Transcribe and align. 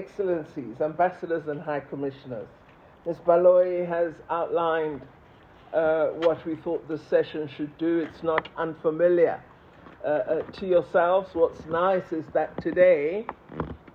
Excellencies, 0.00 0.80
Ambassadors 0.80 1.46
and 1.48 1.60
High 1.60 1.80
Commissioners, 1.80 2.48
Ms. 3.06 3.18
Baloyi 3.18 3.86
has 3.86 4.14
outlined 4.30 5.02
uh, 5.74 6.06
what 6.24 6.44
we 6.46 6.56
thought 6.56 6.88
this 6.88 7.02
session 7.02 7.46
should 7.54 7.76
do. 7.76 7.98
It's 7.98 8.22
not 8.22 8.48
unfamiliar 8.56 9.42
uh, 10.02 10.08
uh, 10.08 10.42
to 10.52 10.66
yourselves. 10.66 11.28
What's 11.34 11.66
nice 11.66 12.12
is 12.12 12.24
that 12.32 12.58
today, 12.62 13.26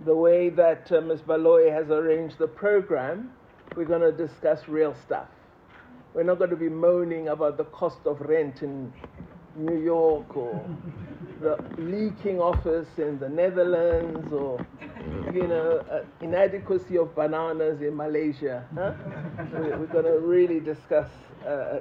the 0.05 0.15
way 0.15 0.49
that 0.49 0.91
uh, 0.91 1.01
Ms. 1.01 1.21
Baloyi 1.21 1.73
has 1.73 1.89
arranged 1.89 2.37
the 2.37 2.47
program, 2.47 3.31
we're 3.75 3.85
going 3.85 4.01
to 4.01 4.11
discuss 4.11 4.67
real 4.67 4.95
stuff. 5.05 5.27
We're 6.13 6.21
not 6.21 6.37
going 6.37 6.51
to 6.51 6.55
be 6.55 6.69
moaning 6.69 7.29
about 7.29 7.57
the 7.57 7.65
cost 7.65 8.05
of 8.05 8.21
rent 8.21 8.61
in 8.61 8.93
New 9.55 9.79
York 9.81 10.37
or 10.37 10.63
the 11.41 11.57
leaking 11.77 12.39
office 12.39 12.87
in 12.97 13.19
the 13.19 13.29
Netherlands 13.29 14.31
or 14.31 14.65
you 15.33 15.47
know 15.47 15.83
uh, 15.91 16.03
inadequacy 16.21 16.97
of 16.97 17.15
bananas 17.15 17.81
in 17.81 17.95
Malaysia. 17.95 18.65
Huh? 18.73 18.93
We're 19.53 19.87
going 19.87 20.05
to 20.05 20.19
really 20.19 20.59
discuss 20.59 21.09
uh, 21.47 21.79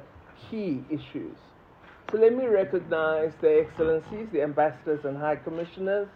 key 0.50 0.82
issues. 0.90 1.36
So 2.10 2.18
let 2.18 2.34
me 2.36 2.46
recognize 2.46 3.32
the 3.40 3.60
excellencies, 3.60 4.28
the 4.32 4.42
ambassadors 4.42 5.04
and 5.04 5.16
high 5.16 5.36
commissioners, 5.36 6.08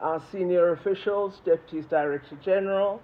our 0.00 0.22
senior 0.32 0.72
officials, 0.72 1.40
deputies, 1.44 1.84
director 1.86 2.36
general, 2.44 3.00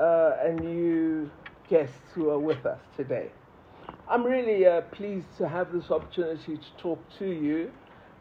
uh, 0.00 0.36
and 0.42 0.62
you 0.64 1.30
guests 1.68 2.12
who 2.14 2.30
are 2.30 2.38
with 2.38 2.64
us 2.66 2.78
today. 2.96 3.30
I'm 4.08 4.22
really 4.22 4.66
uh, 4.66 4.82
pleased 4.82 5.26
to 5.38 5.48
have 5.48 5.72
this 5.72 5.90
opportunity 5.90 6.56
to 6.56 6.82
talk 6.82 7.00
to 7.18 7.26
you 7.26 7.70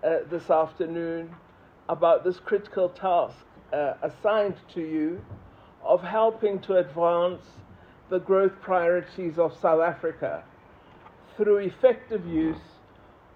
uh, 0.03 0.17
this 0.29 0.49
afternoon 0.49 1.33
about 1.87 2.23
this 2.23 2.37
critical 2.39 2.89
task 2.89 3.35
uh, 3.71 3.93
assigned 4.01 4.55
to 4.73 4.81
you 4.81 5.21
of 5.83 6.01
helping 6.01 6.59
to 6.59 6.77
advance 6.77 7.41
the 8.09 8.19
growth 8.19 8.51
priorities 8.61 9.37
of 9.37 9.57
South 9.61 9.81
Africa 9.81 10.43
through 11.37 11.57
effective 11.57 12.25
use 12.27 12.57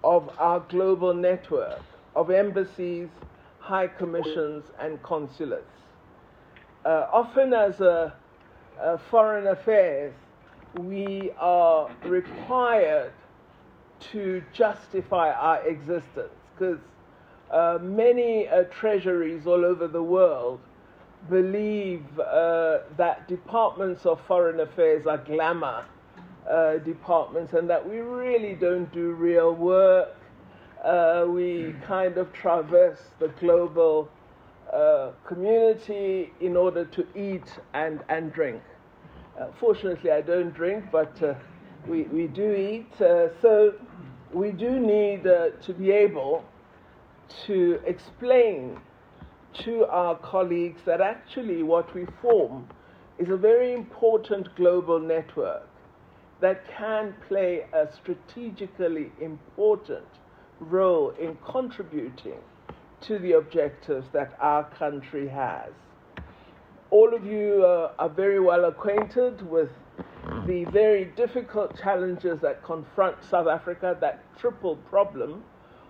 of 0.04 0.30
our 0.38 0.60
global 0.60 1.14
network 1.14 1.80
of 2.14 2.30
embassies, 2.30 3.08
high 3.58 3.86
commissions, 3.86 4.64
and 4.78 5.02
consulates. 5.02 5.64
Uh, 6.84 7.06
often, 7.12 7.52
as 7.52 7.80
a, 7.80 8.14
a 8.80 8.98
foreign 9.10 9.48
affairs, 9.48 10.12
we 10.78 11.30
are 11.38 11.90
required 12.04 13.12
to 14.12 14.42
justify 14.52 15.32
our 15.32 15.66
existence 15.66 16.37
because 16.58 16.78
uh, 17.50 17.78
many 17.80 18.48
uh, 18.48 18.64
treasuries 18.64 19.46
all 19.46 19.64
over 19.64 19.88
the 19.88 20.02
world 20.02 20.60
believe 21.30 22.04
uh, 22.20 22.78
that 22.96 23.26
departments 23.28 24.06
of 24.06 24.20
foreign 24.26 24.60
affairs 24.60 25.06
are 25.06 25.18
glamour 25.18 25.84
uh, 26.48 26.78
departments 26.78 27.52
and 27.52 27.68
that 27.68 27.86
we 27.86 27.98
really 27.98 28.54
don't 28.54 28.92
do 28.92 29.12
real 29.12 29.54
work. 29.54 30.16
Uh, 30.84 31.26
we 31.28 31.74
kind 31.86 32.16
of 32.18 32.32
traverse 32.32 33.00
the 33.18 33.28
global 33.40 34.08
uh, 34.72 35.10
community 35.26 36.32
in 36.40 36.56
order 36.56 36.84
to 36.84 37.06
eat 37.16 37.58
and, 37.74 38.00
and 38.08 38.32
drink. 38.32 38.62
Fortunately, 39.60 40.10
I 40.10 40.20
don't 40.20 40.52
drink, 40.52 40.86
but 40.90 41.16
we, 41.86 42.02
we 42.04 42.26
do 42.26 42.52
eat. 42.54 42.88
So 42.98 43.72
we 44.32 44.52
do 44.52 44.78
need 44.78 45.26
uh, 45.26 45.50
to 45.64 45.72
be 45.72 45.90
able 45.90 46.44
to 47.46 47.80
explain 47.86 48.78
to 49.64 49.84
our 49.86 50.16
colleagues 50.18 50.80
that 50.84 51.00
actually 51.00 51.62
what 51.62 51.92
we 51.94 52.06
form 52.20 52.68
is 53.18 53.28
a 53.30 53.36
very 53.36 53.72
important 53.72 54.46
global 54.56 55.00
network 55.00 55.68
that 56.40 56.62
can 56.76 57.14
play 57.26 57.66
a 57.72 57.88
strategically 57.92 59.10
important 59.20 60.06
role 60.60 61.10
in 61.20 61.36
contributing 61.44 62.38
to 63.00 63.18
the 63.18 63.32
objectives 63.32 64.06
that 64.12 64.36
our 64.40 64.64
country 64.78 65.28
has. 65.28 65.70
All 66.90 67.14
of 67.14 67.24
you 67.24 67.64
uh, 67.64 67.92
are 67.98 68.08
very 68.08 68.40
well 68.40 68.66
acquainted 68.66 69.48
with 69.48 69.70
the 70.48 70.64
very 70.64 71.04
difficult 71.04 71.78
challenges 71.78 72.40
that 72.40 72.64
confront 72.64 73.22
South 73.22 73.46
Africa, 73.46 73.94
that 74.00 74.24
triple 74.38 74.76
problem 74.76 75.44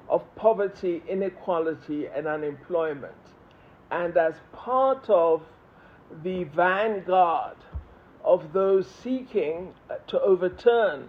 of 0.08 0.20
poverty, 0.34 1.00
inequality, 1.08 2.08
and 2.08 2.26
unemployment. 2.26 3.14
And 3.92 4.16
as 4.16 4.34
part 4.52 5.08
of 5.08 5.42
the 6.24 6.42
vanguard 6.42 7.56
of 8.24 8.52
those 8.52 8.88
seeking 8.88 9.72
uh, 9.88 9.94
to 10.08 10.20
overturn 10.22 11.08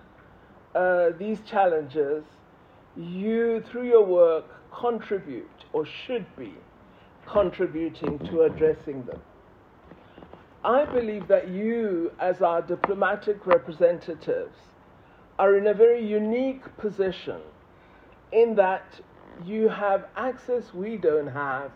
uh, 0.76 1.10
these 1.18 1.40
challenges, 1.42 2.24
you, 2.96 3.64
through 3.66 3.88
your 3.88 4.06
work, 4.06 4.46
contribute 4.72 5.66
or 5.74 5.88
should 6.06 6.26
be 6.38 6.54
contributing 7.26 8.20
to 8.20 8.44
addressing 8.44 9.04
them. 9.06 9.20
I 10.64 10.84
believe 10.84 11.28
that 11.30 11.48
you, 11.48 12.12
as 12.20 12.42
our 12.42 12.62
diplomatic 12.62 13.48
representatives, 13.48 14.58
are 15.38 15.56
in 15.56 15.68
a 15.68 15.74
very 15.74 16.06
unique 16.06 16.64
position 16.78 17.40
in 18.34 18.56
that 18.56 18.84
you 19.46 19.70
have 19.70 20.08
access 20.18 20.74
we 20.74 20.98
don't 20.98 21.28
have 21.28 21.72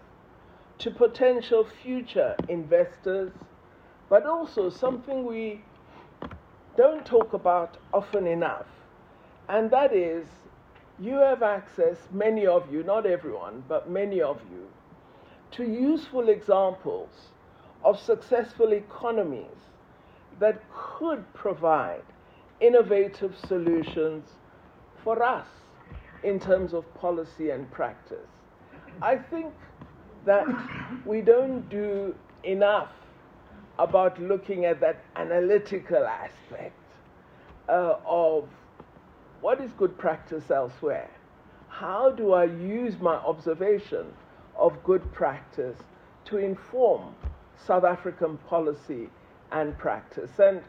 to 0.80 0.92
potential 0.92 1.66
future 1.82 2.36
investors, 2.50 3.32
but 4.10 4.26
also 4.26 4.70
something 4.70 5.26
we 5.26 5.64
don't 6.76 7.06
talk 7.06 7.32
about 7.32 7.78
often 7.94 8.28
enough, 8.28 8.66
and 9.48 9.72
that 9.72 9.96
is 9.96 10.26
you 11.00 11.16
have 11.16 11.42
access, 11.42 11.98
many 12.12 12.46
of 12.46 12.72
you, 12.72 12.84
not 12.84 13.06
everyone, 13.06 13.64
but 13.70 13.90
many 13.90 14.22
of 14.22 14.42
you, 14.52 14.68
to 15.52 15.64
useful 15.64 16.28
examples 16.28 17.30
of 17.84 18.00
successful 18.00 18.74
economies 18.74 19.70
that 20.40 20.62
could 20.74 21.24
provide 21.34 22.04
innovative 22.60 23.36
solutions 23.48 24.24
for 25.04 25.22
us 25.22 25.48
in 26.24 26.40
terms 26.40 26.74
of 26.74 26.92
policy 26.96 27.50
and 27.50 27.70
practice. 27.72 28.30
I 29.02 29.18
think 29.18 29.54
that 30.26 30.46
we 31.06 31.22
don't 31.22 31.68
do 31.70 32.16
enough 32.44 32.92
about 33.80 34.22
looking 34.22 34.66
at 34.66 34.80
that 34.80 35.04
analytical 35.16 36.06
aspect 36.06 36.76
uh, 37.68 37.96
of 38.06 38.48
what 39.42 39.60
is 39.60 39.72
good 39.74 39.98
practice 39.98 40.52
elsewhere. 40.52 41.10
How 41.68 42.12
do 42.12 42.34
I 42.34 42.46
use 42.46 42.94
my 43.02 43.16
observation 43.16 44.06
of 44.56 44.82
good 44.84 45.12
practice 45.12 45.78
to 46.26 46.38
inform 46.38 47.16
South 47.66 47.84
African 47.84 48.38
policy 48.50 49.10
and 49.52 49.78
practice. 49.78 50.32
And 50.40 50.62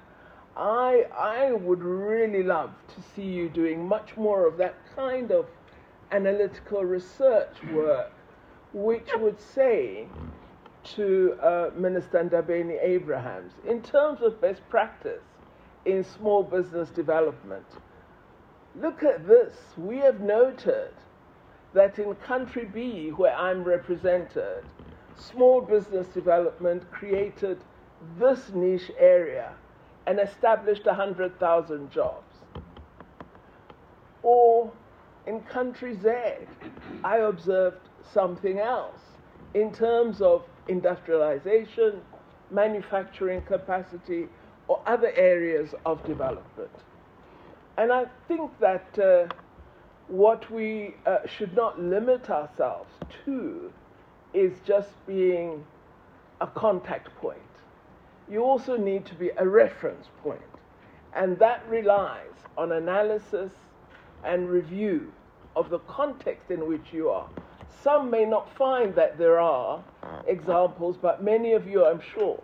I, 0.57 1.05
I 1.17 1.53
would 1.53 1.83
really 1.83 2.43
love 2.43 2.71
to 2.95 3.03
see 3.15 3.23
you 3.23 3.49
doing 3.49 3.87
much 3.87 4.17
more 4.17 4.47
of 4.47 4.57
that 4.59 4.77
kind 4.95 5.33
of 5.33 5.47
analytical 6.13 6.85
research 6.85 7.57
work, 7.73 8.13
which 8.73 9.09
would 9.17 9.41
say 9.41 10.07
to 10.97 11.35
uh, 11.43 11.71
Minister 11.77 12.23
Ndabeni 12.23 12.79
Abrahams, 12.83 13.53
in 13.67 13.83
terms 13.83 14.21
of 14.23 14.41
best 14.41 14.61
practice 14.69 15.23
in 15.87 16.05
small 16.05 16.43
business 16.43 16.91
development, 16.91 17.67
look 18.81 19.03
at 19.03 19.27
this. 19.27 19.55
We 19.77 19.99
have 19.99 20.21
noted 20.21 20.91
that 21.73 21.99
in 21.99 22.15
country 22.17 22.67
B, 22.73 23.09
where 23.11 23.35
I'm 23.35 23.65
represented, 23.65 24.65
small 25.17 25.61
business 25.61 26.07
development 26.09 26.91
created 26.91 27.59
this 28.19 28.51
niche 28.55 28.91
area 28.99 29.53
and 30.07 30.21
established 30.21 30.85
100,000 30.87 31.91
jobs. 31.91 32.35
Or 34.23 34.73
in 35.27 35.41
country 35.41 35.97
Z, 36.03 36.11
I 37.03 37.19
observed 37.19 37.89
something 38.13 38.59
else 38.59 39.01
in 39.55 39.73
terms 39.73 40.21
of 40.21 40.43
industrialization, 40.69 42.01
manufacturing 42.51 43.43
capacity, 43.43 44.29
or 44.69 44.81
other 44.87 45.13
areas 45.15 45.75
of 45.85 46.05
development. 46.05 46.71
And 47.77 47.93
I 47.93 48.05
think 48.29 48.51
that 48.61 48.99
uh, 48.99 49.33
what 50.09 50.51
we 50.51 50.95
uh, 51.07 51.19
should 51.27 51.55
not 51.55 51.81
limit 51.81 52.31
ourselves 52.31 52.91
to 53.25 53.73
is 54.35 54.53
just 54.67 54.91
being 55.07 55.65
a 56.41 56.47
contact 56.47 57.15
point. 57.17 57.39
You 58.31 58.43
also 58.43 58.77
need 58.77 59.07
to 59.07 59.15
be 59.15 59.31
a 59.37 59.49
reference 59.49 60.09
point, 60.23 60.41
and 61.15 61.39
that 61.39 61.65
relies 61.69 62.35
on 62.59 62.73
analysis 62.73 63.53
and 64.25 64.49
review 64.49 65.13
of 65.57 65.71
the 65.71 65.79
context 65.81 66.51
in 66.51 66.67
which 66.67 66.93
you 66.93 67.11
are 67.11 67.29
Some 67.83 68.11
may 68.11 68.25
not 68.25 68.51
find 68.57 68.95
that 68.95 69.19
there 69.19 69.39
are 69.39 69.85
examples, 70.27 70.97
but 70.97 71.23
many 71.23 71.53
of 71.53 71.67
you, 71.69 71.85
I'm 71.85 72.01
sure, 72.01 72.43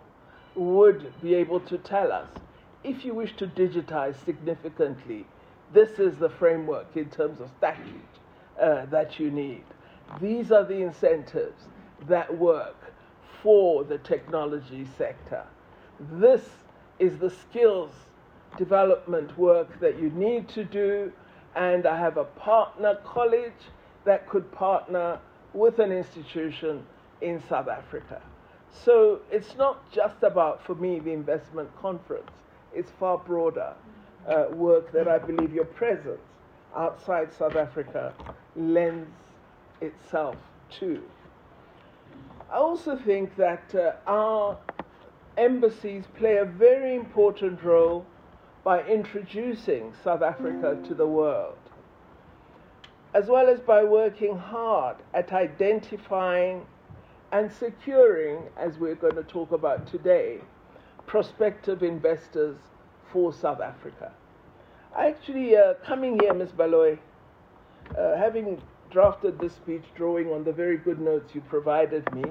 would 0.53 1.11
be 1.19 1.33
able 1.33 1.59
to 1.61 1.79
tell 1.79 2.11
us 2.11 2.29
if 2.83 3.03
you 3.03 3.15
wish 3.15 3.35
to 3.37 3.47
digitize 3.47 4.23
significantly, 4.23 5.25
this 5.73 5.97
is 5.97 6.17
the 6.17 6.29
framework 6.29 6.95
in 6.95 7.09
terms 7.09 7.39
of 7.39 7.49
statute 7.57 8.13
uh, 8.61 8.85
that 8.87 9.19
you 9.19 9.31
need. 9.31 9.63
These 10.19 10.51
are 10.51 10.63
the 10.63 10.81
incentives 10.81 11.63
that 12.07 12.35
work 12.37 12.93
for 13.41 13.83
the 13.83 13.97
technology 13.99 14.87
sector. 14.97 15.43
This 16.13 16.41
is 16.99 17.17
the 17.17 17.29
skills 17.29 17.91
development 18.57 19.37
work 19.37 19.79
that 19.79 19.99
you 19.99 20.09
need 20.11 20.47
to 20.49 20.63
do, 20.63 21.11
and 21.55 21.85
I 21.85 21.97
have 21.97 22.17
a 22.17 22.25
partner 22.25 22.97
college 23.05 23.53
that 24.05 24.27
could 24.29 24.51
partner 24.51 25.19
with 25.53 25.79
an 25.79 25.91
institution 25.91 26.83
in 27.21 27.41
South 27.47 27.67
Africa. 27.67 28.21
So 28.71 29.19
it's 29.31 29.55
not 29.55 29.91
just 29.91 30.23
about, 30.23 30.65
for 30.65 30.75
me, 30.75 30.99
the 30.99 31.11
investment 31.11 31.69
conference, 31.79 32.31
it's 32.73 32.91
far 32.99 33.17
broader 33.17 33.73
uh, 34.27 34.45
work 34.51 34.91
that 34.93 35.07
I 35.07 35.17
believe 35.17 35.53
your 35.53 35.65
presence 35.65 36.21
outside 36.75 37.33
South 37.37 37.55
Africa 37.55 38.13
lends 38.55 39.09
itself 39.81 40.37
to. 40.79 41.01
I 42.51 42.57
also 42.57 42.97
think 42.97 43.37
that 43.37 43.73
uh, 43.73 43.93
our 44.05 44.57
embassies 45.37 46.03
play 46.17 46.35
a 46.37 46.45
very 46.45 46.95
important 46.95 47.63
role 47.63 48.05
by 48.65 48.83
introducing 48.83 49.93
South 50.03 50.21
Africa 50.21 50.77
to 50.85 50.93
the 50.93 51.07
world, 51.07 51.57
as 53.13 53.27
well 53.27 53.47
as 53.47 53.61
by 53.61 53.85
working 53.85 54.37
hard 54.37 54.97
at 55.13 55.31
identifying 55.31 56.65
and 57.31 57.49
securing, 57.49 58.43
as 58.57 58.77
we're 58.77 58.95
going 58.95 59.15
to 59.15 59.23
talk 59.23 59.53
about 59.53 59.87
today, 59.87 60.39
prospective 61.07 61.81
investors 61.83 62.57
for 63.13 63.31
South 63.31 63.61
Africa. 63.61 64.11
I 64.93 65.07
actually, 65.07 65.55
uh, 65.55 65.75
coming 65.85 66.19
here, 66.19 66.33
Ms. 66.33 66.49
Baloyi, 66.51 66.99
uh, 67.97 68.17
having 68.17 68.61
drafted 68.91 69.39
this 69.39 69.53
speech 69.53 69.83
drawing 69.95 70.27
on 70.27 70.43
the 70.43 70.51
very 70.51 70.77
good 70.77 70.99
notes 70.99 71.33
you 71.33 71.41
provided 71.41 72.11
me, 72.13 72.23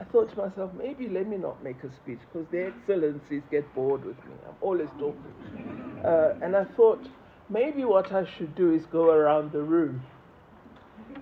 I 0.00 0.04
thought 0.04 0.30
to 0.30 0.36
myself, 0.36 0.72
maybe 0.76 1.08
let 1.08 1.28
me 1.28 1.36
not 1.36 1.62
make 1.62 1.82
a 1.84 1.92
speech 1.94 2.18
because 2.32 2.48
the 2.50 2.66
excellencies 2.66 3.42
get 3.50 3.72
bored 3.74 4.04
with 4.04 4.16
me. 4.24 4.32
I'm 4.48 4.54
always 4.60 4.88
talking. 4.98 6.00
Uh, 6.04 6.34
and 6.42 6.56
I 6.56 6.64
thought, 6.64 7.06
maybe 7.48 7.84
what 7.84 8.10
I 8.12 8.24
should 8.36 8.54
do 8.54 8.72
is 8.72 8.84
go 8.86 9.10
around 9.10 9.52
the 9.52 9.62
room 9.62 10.02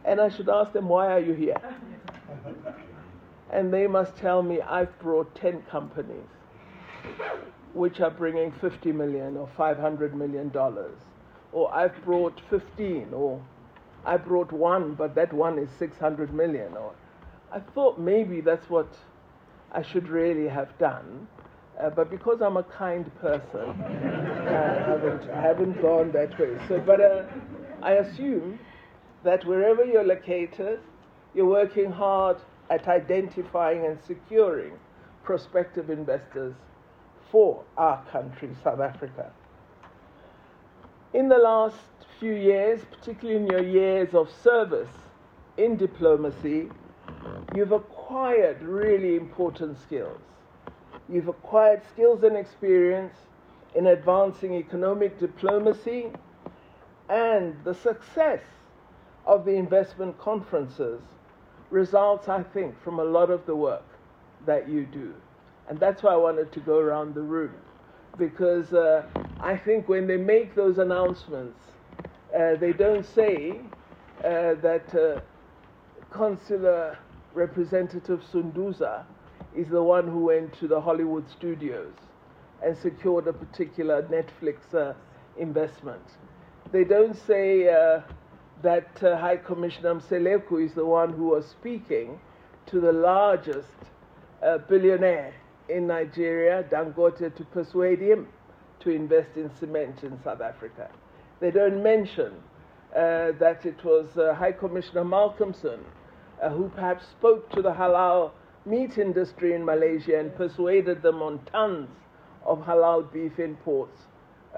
and 0.04 0.20
I 0.20 0.28
should 0.28 0.48
ask 0.48 0.72
them, 0.72 0.88
why 0.88 1.08
are 1.12 1.20
you 1.20 1.34
here? 1.34 1.60
And 3.52 3.72
they 3.72 3.86
must 3.86 4.16
tell 4.16 4.42
me, 4.42 4.60
I've 4.60 4.96
brought 5.00 5.34
10 5.34 5.62
companies 5.62 6.28
which 7.74 8.00
are 8.00 8.10
bringing 8.10 8.52
50 8.52 8.92
million 8.92 9.36
or 9.36 9.48
500 9.56 10.14
million 10.14 10.48
dollars. 10.50 10.98
Or 11.52 11.72
I've 11.74 12.04
brought 12.04 12.40
15, 12.48 13.08
or 13.12 13.42
I 14.04 14.16
brought 14.16 14.52
one, 14.52 14.94
but 14.94 15.14
that 15.14 15.32
one 15.32 15.58
is 15.58 15.68
600 15.78 16.32
million. 16.32 16.76
Or 16.76 16.92
I 17.52 17.60
thought 17.60 17.98
maybe 17.98 18.40
that's 18.40 18.68
what 18.70 18.88
I 19.72 19.82
should 19.82 20.08
really 20.08 20.48
have 20.48 20.76
done. 20.78 21.28
Uh, 21.80 21.90
but 21.90 22.10
because 22.10 22.42
I'm 22.42 22.56
a 22.56 22.62
kind 22.64 23.10
person, 23.20 23.70
I, 23.70 24.82
haven't, 24.86 25.30
haven't 25.30 25.80
gone 25.80 26.12
that 26.12 26.38
way. 26.38 26.56
So, 26.68 26.78
but 26.78 27.00
uh, 27.00 27.22
I 27.82 27.92
assume 27.92 28.58
that 29.24 29.44
wherever 29.46 29.84
you're 29.84 30.04
located, 30.04 30.80
you're 31.34 31.46
working 31.46 31.90
hard 31.90 32.38
at 32.68 32.86
identifying 32.88 33.86
and 33.86 33.98
securing 34.06 34.72
prospective 35.22 35.90
investors 35.90 36.54
for 37.30 37.62
our 37.76 38.04
country, 38.06 38.50
South 38.62 38.80
Africa. 38.80 39.30
In 41.14 41.28
the 41.28 41.38
last 41.38 41.76
few 42.20 42.34
years, 42.34 42.82
particularly 42.90 43.40
in 43.40 43.46
your 43.46 43.62
years 43.62 44.14
of 44.14 44.28
service 44.44 44.90
in 45.56 45.78
diplomacy, 45.78 46.68
you've 47.54 47.72
acquired 47.72 48.60
really 48.62 49.16
important 49.16 49.80
skills. 49.80 50.20
You've 51.08 51.28
acquired 51.28 51.80
skills 51.90 52.22
and 52.22 52.36
experience 52.36 53.14
in 53.74 53.86
advancing 53.86 54.54
economic 54.54 55.18
diplomacy 55.18 56.08
and 57.08 57.56
the 57.64 57.74
success 57.74 58.42
of 59.24 59.46
the 59.46 59.52
investment 59.52 60.18
conferences 60.18 61.00
results, 61.70 62.28
I 62.28 62.42
think, 62.42 62.80
from 62.84 62.98
a 62.98 63.04
lot 63.04 63.30
of 63.30 63.46
the 63.46 63.56
work 63.56 63.86
that 64.44 64.68
you 64.68 64.84
do. 64.84 65.14
And 65.68 65.80
that's 65.80 66.02
why 66.02 66.12
I 66.12 66.16
wanted 66.16 66.52
to 66.52 66.60
go 66.60 66.78
around 66.78 67.14
the 67.14 67.22
room. 67.22 67.54
Because 68.18 68.74
uh, 68.74 69.06
I 69.40 69.56
think 69.56 69.88
when 69.88 70.06
they 70.06 70.16
make 70.16 70.54
those 70.54 70.78
announcements, 70.78 71.69
uh, 72.36 72.54
they 72.56 72.72
don't 72.72 73.04
say 73.04 73.60
uh, 74.24 74.54
that 74.62 74.94
uh, 74.94 75.20
Consular 76.10 76.98
Representative 77.34 78.22
Sunduza 78.32 79.04
is 79.56 79.68
the 79.68 79.82
one 79.82 80.06
who 80.06 80.26
went 80.26 80.52
to 80.60 80.68
the 80.68 80.80
Hollywood 80.80 81.28
studios 81.30 81.92
and 82.62 82.76
secured 82.76 83.26
a 83.26 83.32
particular 83.32 84.02
Netflix 84.02 84.74
uh, 84.74 84.94
investment. 85.38 86.02
They 86.72 86.84
don't 86.84 87.16
say 87.16 87.64
that 88.62 88.88
High 89.00 89.38
Commissioner 89.38 89.94
Mseleku 89.96 90.64
is 90.64 90.74
the 90.74 90.84
one 90.84 91.12
who 91.12 91.28
was 91.28 91.46
speaking 91.46 92.20
to 92.66 92.80
the 92.80 92.92
largest 92.92 93.66
billionaire 94.68 95.34
in 95.68 95.86
Nigeria, 95.88 96.62
Dangote, 96.70 97.34
to 97.34 97.44
persuade 97.44 98.00
him 98.00 98.28
to 98.80 98.90
invest 98.90 99.36
in 99.36 99.50
cement 99.56 100.04
in 100.04 100.22
South 100.22 100.40
Africa. 100.40 100.90
They 101.40 101.50
don't 101.50 101.82
mention 101.82 102.32
uh, 102.94 103.32
that 103.38 103.64
it 103.64 103.82
was 103.84 104.06
uh, 104.16 104.34
High 104.34 104.52
Commissioner 104.52 105.04
Malcolmson 105.04 105.80
uh, 106.42 106.50
who 106.50 106.68
perhaps 106.70 107.04
spoke 107.06 107.50
to 107.52 107.62
the 107.62 107.72
halal 107.72 108.32
meat 108.66 108.98
industry 108.98 109.54
in 109.54 109.64
Malaysia 109.64 110.18
and 110.18 110.34
persuaded 110.34 111.02
them 111.02 111.22
on 111.22 111.40
tons 111.50 111.88
of 112.44 112.58
halal 112.60 113.10
beef 113.12 113.38
imports 113.38 113.98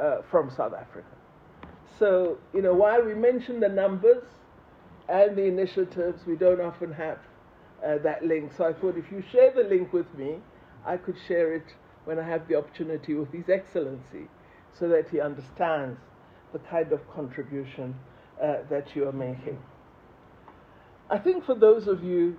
uh, 0.00 0.18
from 0.30 0.50
South 0.50 0.74
Africa. 0.74 1.08
So, 1.98 2.38
you 2.54 2.62
know, 2.62 2.74
while 2.74 3.04
we 3.04 3.14
mention 3.14 3.60
the 3.60 3.68
numbers 3.68 4.24
and 5.08 5.36
the 5.36 5.44
initiatives, 5.44 6.22
we 6.26 6.36
don't 6.36 6.60
often 6.60 6.92
have 6.92 7.18
uh, 7.84 7.98
that 7.98 8.24
link. 8.24 8.52
So 8.56 8.64
I 8.64 8.72
thought 8.72 8.96
if 8.96 9.10
you 9.10 9.22
share 9.30 9.52
the 9.54 9.62
link 9.68 9.92
with 9.92 10.12
me, 10.16 10.38
I 10.86 10.96
could 10.96 11.16
share 11.28 11.54
it 11.54 11.66
when 12.04 12.18
I 12.18 12.26
have 12.26 12.48
the 12.48 12.56
opportunity 12.56 13.14
with 13.14 13.32
His 13.32 13.48
Excellency 13.48 14.28
so 14.78 14.88
that 14.88 15.08
he 15.10 15.20
understands 15.20 16.00
the 16.52 16.58
kind 16.60 16.92
of 16.92 17.00
contribution 17.14 17.94
uh, 18.42 18.56
that 18.70 18.94
you 18.94 19.08
are 19.08 19.12
making. 19.12 19.58
I 21.10 21.18
think 21.18 21.44
for 21.44 21.54
those 21.54 21.88
of 21.88 22.02
you 22.02 22.36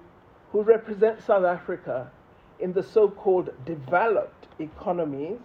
who 0.51 0.63
represent 0.63 1.21
South 1.21 1.45
Africa 1.45 2.11
in 2.59 2.73
the 2.73 2.83
so 2.83 3.09
called 3.09 3.49
developed 3.65 4.47
economies, 4.59 5.39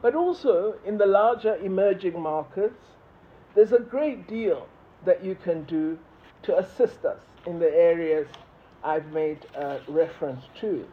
but 0.00 0.14
also 0.14 0.74
in 0.84 0.98
the 0.98 1.06
larger 1.06 1.56
emerging 1.56 2.20
markets, 2.20 2.82
there's 3.54 3.72
a 3.72 3.78
great 3.78 4.26
deal 4.26 4.66
that 5.04 5.24
you 5.24 5.34
can 5.34 5.64
do 5.64 5.98
to 6.42 6.58
assist 6.58 7.04
us 7.04 7.18
in 7.46 7.58
the 7.58 7.72
areas 7.72 8.26
I've 8.82 9.06
made 9.12 9.46
uh, 9.56 9.78
reference 9.88 10.44
to. 10.60 10.86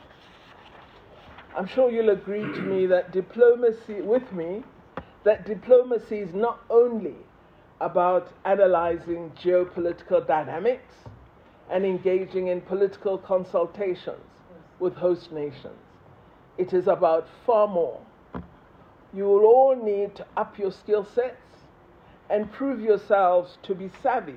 I'm 1.56 1.68
sure 1.68 1.92
you'll 1.92 2.12
agree 2.12 2.42
to 2.42 2.62
me 2.62 2.86
that 2.88 3.12
diplomacy, 3.12 4.02
with 4.02 4.32
me, 4.32 4.64
that 5.24 5.46
diplomacy 5.46 6.20
is 6.20 6.34
not 6.34 6.60
only 6.70 7.16
about 7.82 8.32
analyzing 8.46 9.32
geopolitical 9.42 10.26
dynamics 10.26 10.96
and 11.70 11.86
engaging 11.86 12.48
in 12.48 12.62
political 12.62 13.18
consultations 13.18 14.22
with 14.80 14.94
host 14.96 15.32
nations. 15.32 15.78
It 16.58 16.74
is 16.74 16.88
about 16.88 17.28
far 17.46 17.68
more. 17.68 18.00
You 19.14 19.24
will 19.24 19.46
all 19.46 19.76
need 19.76 20.16
to 20.18 20.26
up 20.38 20.58
your 20.58 20.72
skill 20.72 21.06
sets 21.06 21.36
and 22.30 22.52
prove 22.52 22.80
yourselves 22.80 23.58
to 23.64 23.74
be 23.74 23.90
savvy 24.04 24.36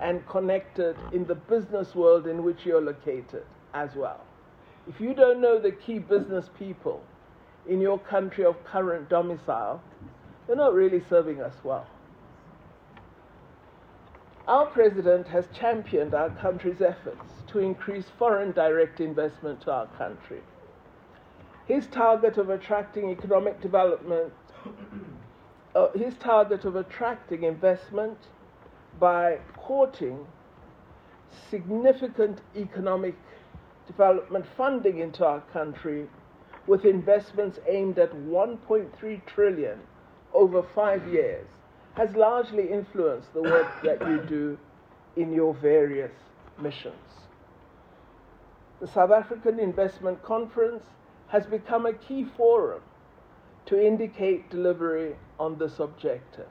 and 0.00 0.26
connected 0.28 0.96
in 1.12 1.26
the 1.26 1.34
business 1.34 1.94
world 1.94 2.26
in 2.26 2.42
which 2.44 2.64
you're 2.64 2.80
located 2.80 3.44
as 3.74 3.90
well. 3.94 4.20
If 4.88 5.00
you 5.00 5.14
don't 5.14 5.40
know 5.40 5.58
the 5.58 5.72
key 5.72 5.98
business 5.98 6.48
people 6.58 7.02
in 7.68 7.80
your 7.80 7.98
country 7.98 8.44
of 8.44 8.62
current 8.64 9.08
domicile, 9.08 9.82
you're 10.46 10.56
not 10.56 10.74
really 10.74 11.02
serving 11.08 11.40
us 11.40 11.54
well. 11.64 11.86
Our 14.46 14.66
president 14.66 15.26
has 15.28 15.46
championed 15.58 16.14
our 16.14 16.30
country's 16.30 16.80
efforts 16.80 17.24
to 17.48 17.58
increase 17.58 18.06
foreign 18.18 18.52
direct 18.52 19.00
investment 19.00 19.60
to 19.62 19.72
our 19.72 19.86
country. 19.98 20.40
His 21.66 21.86
target 21.88 22.38
of 22.38 22.50
attracting 22.50 23.10
economic 23.10 23.60
development 23.60 24.32
uh, 25.76 25.90
his 25.94 26.14
target 26.14 26.64
of 26.64 26.74
attracting 26.74 27.42
investment 27.42 28.16
by 28.98 29.38
courting 29.58 30.26
significant 31.50 32.40
economic 32.56 33.14
development 33.86 34.46
funding 34.56 35.00
into 35.00 35.24
our 35.24 35.42
country 35.52 36.08
with 36.66 36.84
investments 36.84 37.58
aimed 37.68 37.98
at 37.98 38.10
1.3 38.12 39.26
trillion 39.26 39.78
over 40.32 40.62
five 40.74 41.06
years 41.08 41.46
has 41.94 42.14
largely 42.14 42.70
influenced 42.70 43.32
the 43.32 43.42
work 43.42 43.68
that 43.82 44.00
you 44.06 44.20
do 44.28 44.58
in 45.16 45.32
your 45.32 45.54
various 45.54 46.12
missions. 46.60 46.94
The 48.80 48.86
South 48.86 49.10
African 49.10 49.58
Investment 49.58 50.22
Conference 50.22 50.84
has 51.28 51.46
become 51.46 51.86
a 51.86 51.94
key 51.94 52.26
forum 52.36 52.82
to 53.64 53.84
indicate 53.84 54.50
delivery 54.50 55.16
on 55.40 55.58
this 55.58 55.80
objective. 55.80 56.46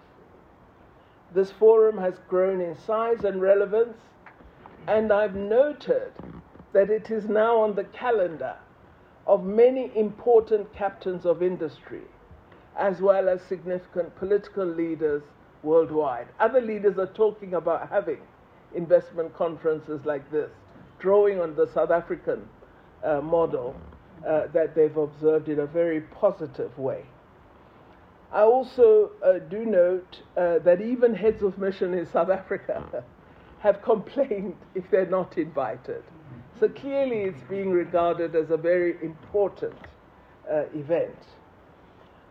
This 1.34 1.51
forum 1.51 1.98
has 1.98 2.15
grown 2.27 2.62
in 2.62 2.75
size 2.75 3.24
and 3.24 3.41
relevance, 3.41 3.98
and 4.88 5.12
I've 5.12 5.36
noted 5.36 6.12
that 6.74 6.89
it 6.89 7.12
is 7.12 7.25
now 7.25 7.60
on 7.60 7.75
the 7.75 7.86
calendar 7.86 8.55
of 9.27 9.44
many 9.44 9.91
important 9.96 10.74
captains 10.75 11.25
of 11.25 11.41
industry, 11.41 12.01
as 12.77 13.00
well 13.00 13.29
as 13.29 13.41
significant 13.48 14.15
political 14.17 14.65
leaders 14.65 15.24
worldwide. 15.63 16.27
Other 16.39 16.62
leaders 16.62 16.98
are 16.98 17.08
talking 17.08 17.53
about 17.55 17.89
having 17.89 18.20
investment 18.74 19.36
conferences 19.36 20.01
like 20.05 20.29
this, 20.32 20.51
drawing 21.00 21.39
on 21.39 21.55
the 21.55 21.67
South 21.74 21.91
African 21.91 22.48
uh, 23.03 23.22
model 23.22 23.75
uh, 24.27 24.48
that 24.53 24.75
they've 24.75 24.98
observed 24.98 25.50
in 25.50 25.60
a 25.60 25.65
very 25.65 26.01
positive 26.01 26.77
way. 26.77 27.05
I 28.32 28.41
also 28.41 29.12
uh, 29.24 29.39
do 29.50 29.65
note 29.65 30.22
uh, 30.36 30.60
that 30.60 30.82
even 30.82 31.13
heads 31.13 31.41
of 31.41 31.58
mission 31.58 31.94
in 31.94 32.05
South 32.12 32.29
Africa 32.29 33.03
have 33.60 33.82
complained 33.82 34.55
if 34.75 34.84
they're 34.91 35.05
not 35.05 35.38
invited. 35.38 36.03
So 36.60 36.70
clearly, 36.70 37.22
it's 37.24 37.44
being 37.50 37.72
regarded 37.72 38.36
as 38.36 38.50
a 38.50 38.58
very 38.58 38.96
important 39.03 39.75
uh, 40.50 40.63
event. 40.74 41.17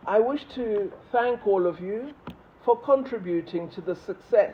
I 0.07 0.19
wish 0.19 0.45
to 0.53 0.91
thank 1.11 1.47
all 1.47 1.65
of 1.65 1.79
you 1.79 2.13
for 2.63 2.79
contributing 2.79 3.69
to 3.71 3.81
the 3.81 3.95
success 3.95 4.53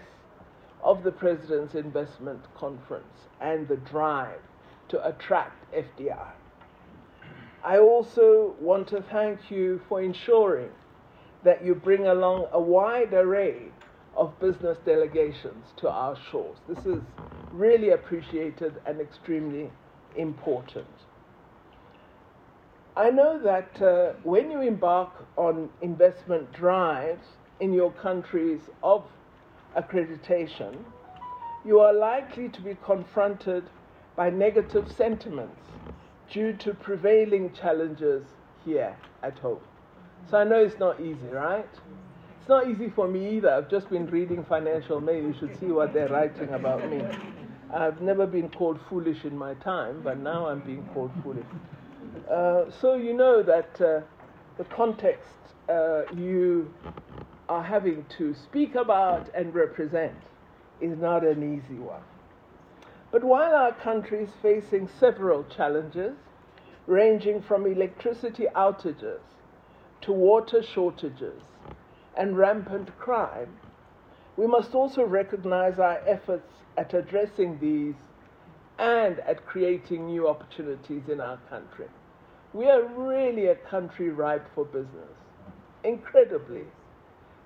of 0.82 1.04
the 1.04 1.12
President's 1.12 1.76
Investment 1.76 2.40
Conference 2.56 3.28
and 3.42 3.68
the 3.68 3.76
drive 3.76 4.40
to 4.88 5.06
attract 5.06 5.70
FDI. 5.74 6.32
I 7.66 7.80
also 7.80 8.56
want 8.62 8.88
to 8.90 9.02
thank 9.02 9.52
you 9.52 9.82
for 9.90 10.02
ensuring 10.02 10.70
that 11.44 11.66
you 11.66 11.76
bring 11.76 12.08
along 12.08 12.48
a 12.54 12.62
wide 12.62 13.14
array 13.14 13.74
of 14.16 14.40
business 14.40 14.78
delegations 14.86 15.66
to 15.78 15.90
our 15.90 16.18
shores. 16.32 16.60
This 16.70 16.86
is 16.86 17.02
really 17.52 17.90
appreciated 17.90 18.76
and 18.86 19.02
extremely 19.02 19.70
important. 20.16 20.88
I 22.96 23.10
know 23.10 23.40
that 23.42 23.82
uh, 23.82 24.14
when 24.24 24.52
you 24.52 24.62
embark 24.62 25.12
on 25.38 25.70
investment 25.82 26.52
drives 26.52 27.26
in 27.62 27.72
your 27.72 27.92
countries 27.94 28.60
of 28.84 29.06
accreditation, 29.78 30.76
you 31.64 31.80
are 31.80 31.94
likely 31.94 32.50
to 32.50 32.62
be 32.62 32.76
confronted 32.84 33.64
by 34.18 34.30
negative 34.30 34.92
sentiments 34.92 35.62
due 36.30 36.52
to 36.54 36.74
prevailing 36.74 37.54
challenges 37.54 38.26
here 38.66 38.94
at 39.24 39.40
home. 39.40 39.62
So 40.30 40.38
I 40.38 40.44
know 40.44 40.62
it's 40.62 40.78
not 40.80 41.00
easy, 41.00 41.28
right? 41.32 41.70
It's 42.42 42.50
not 42.50 42.70
easy 42.70 42.90
for 42.90 43.08
me 43.08 43.38
either. 43.38 43.52
I've 43.52 43.70
just 43.70 43.90
been 43.90 44.08
reading 44.08 44.44
Financial 44.44 45.00
Mail. 45.00 45.24
You 45.24 45.36
should 45.40 45.58
see 45.62 45.68
what 45.68 45.94
they're 45.94 46.10
writing 46.10 46.50
about 46.50 46.90
me. 46.90 47.02
I've 47.74 48.02
never 48.02 48.28
been 48.28 48.50
called 48.50 48.82
foolish 48.90 49.24
in 49.24 49.38
my 49.38 49.54
time, 49.56 50.02
but 50.04 50.18
now 50.18 50.48
I'm 50.48 50.60
being 50.60 50.86
called 50.94 51.12
foolish. 51.24 51.46
Uh, 52.30 52.66
so 52.82 52.96
you 52.96 53.14
know 53.14 53.42
that 53.42 53.82
uh, 53.82 54.02
the 54.58 54.64
context 54.66 55.28
uh, 55.70 56.04
you 56.16 56.74
are 57.50 57.64
having 57.64 58.06
to 58.18 58.34
speak 58.34 58.76
about 58.76 59.30
and 59.34 59.54
represent 59.54 60.16
is 60.80 60.98
not 60.98 61.26
an 61.26 61.42
easy 61.44 61.80
one. 61.80 62.02
But 63.12 63.24
while 63.24 63.54
our 63.54 63.74
country 63.74 64.24
is 64.24 64.30
facing 64.42 64.90
several 65.00 65.44
challenges, 65.44 66.16
ranging 66.88 67.42
from 67.42 67.66
electricity 67.66 68.48
outages 68.56 69.20
to 70.02 70.12
water 70.12 70.64
shortages 70.64 71.44
and 72.18 72.38
rampant 72.38 72.98
crime, 72.98 73.58
we 74.38 74.48
must 74.48 74.74
also 74.74 75.04
recognize 75.04 75.80
our 75.80 76.02
efforts 76.08 76.52
at 76.78 76.94
addressing 76.94 77.60
these 77.60 77.96
and 78.80 79.20
at 79.20 79.46
creating 79.46 80.08
new 80.08 80.28
opportunities 80.28 81.04
in 81.10 81.20
our 81.20 81.38
country. 81.50 81.88
We 82.54 82.68
are 82.70 82.84
really 82.84 83.48
a 83.48 83.56
country 83.56 84.10
ripe 84.10 84.46
for 84.54 84.66
business, 84.66 85.16
incredibly. 85.84 86.64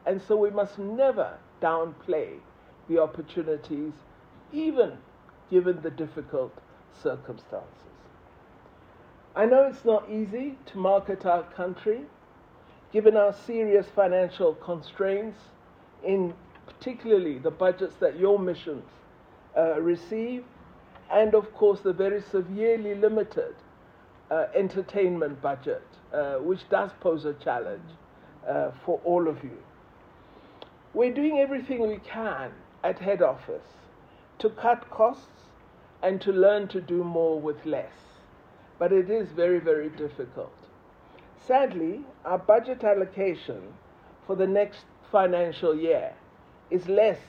And 0.05 0.21
so 0.21 0.35
we 0.35 0.49
must 0.49 0.79
never 0.79 1.37
downplay 1.61 2.39
the 2.87 2.99
opportunities, 2.99 3.93
even 4.51 4.97
given 5.51 5.81
the 5.81 5.91
difficult 5.91 6.53
circumstances. 7.03 7.69
I 9.35 9.45
know 9.45 9.63
it's 9.65 9.85
not 9.85 10.09
easy 10.09 10.57
to 10.67 10.77
market 10.77 11.25
our 11.25 11.43
country, 11.43 12.01
given 12.91 13.17
our 13.17 13.33
serious 13.45 13.85
financial 13.95 14.55
constraints, 14.55 15.39
in 16.03 16.33
particularly 16.65 17.37
the 17.37 17.51
budgets 17.51 17.95
that 17.97 18.17
your 18.17 18.39
missions 18.39 18.85
uh, 19.57 19.79
receive, 19.81 20.45
and 21.11 21.35
of 21.35 21.53
course 21.53 21.81
the 21.81 21.93
very 21.93 22.21
severely 22.21 22.95
limited 22.95 23.55
uh, 24.31 24.45
entertainment 24.55 25.41
budget, 25.41 25.83
uh, 26.13 26.35
which 26.35 26.67
does 26.69 26.91
pose 26.99 27.25
a 27.25 27.33
challenge 27.33 27.89
uh, 28.47 28.71
for 28.85 28.99
all 29.03 29.27
of 29.27 29.43
you. 29.43 29.57
We're 30.93 31.13
doing 31.13 31.39
everything 31.39 31.87
we 31.87 31.97
can 31.97 32.51
at 32.83 32.99
head 32.99 33.21
office 33.21 33.67
to 34.39 34.49
cut 34.49 34.89
costs 34.89 35.49
and 36.01 36.21
to 36.21 36.31
learn 36.31 36.67
to 36.69 36.81
do 36.81 37.03
more 37.03 37.39
with 37.39 37.65
less. 37.65 37.91
But 38.77 38.91
it 38.91 39.09
is 39.09 39.29
very, 39.29 39.59
very 39.59 39.89
difficult. 39.89 40.53
Sadly, 41.37 42.01
our 42.25 42.37
budget 42.37 42.83
allocation 42.83 43.61
for 44.25 44.35
the 44.35 44.47
next 44.47 44.85
financial 45.11 45.75
year 45.75 46.13
is 46.69 46.87
less 46.87 47.19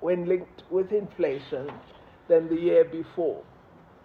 when 0.00 0.26
linked 0.26 0.62
with 0.70 0.92
inflation 0.92 1.70
than 2.28 2.48
the 2.48 2.58
year 2.60 2.84
before. 2.84 3.42